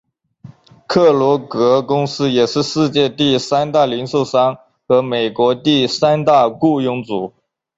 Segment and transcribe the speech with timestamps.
[0.87, 7.31] 克罗格公司也是世界第三大零售商和美国第三大雇佣主。